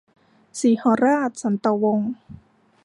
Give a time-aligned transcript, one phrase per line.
[0.59, 2.11] สีหราช สันตะวงศ์